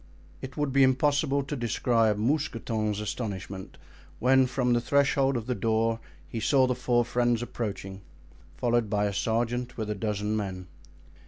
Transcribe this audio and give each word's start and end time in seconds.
It 0.41 0.57
would 0.57 0.73
be 0.73 0.81
impossible 0.81 1.43
to 1.43 1.55
describe 1.55 2.17
Mousqueton's 2.17 2.99
astonishment 2.99 3.77
when 4.17 4.47
from 4.47 4.73
the 4.73 4.81
threshold 4.81 5.37
of 5.37 5.45
the 5.45 5.53
door 5.53 5.99
he 6.27 6.39
saw 6.39 6.65
the 6.65 6.73
four 6.73 7.05
friends 7.05 7.43
approaching, 7.43 8.01
followed 8.57 8.89
by 8.89 9.05
a 9.05 9.13
sergeant 9.13 9.77
with 9.77 9.91
a 9.91 9.93
dozen 9.95 10.35
men. 10.35 10.65